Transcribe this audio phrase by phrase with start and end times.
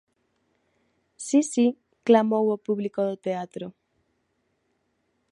[1.25, 1.67] "Si, si",
[2.07, 3.65] clamou o público do teatro.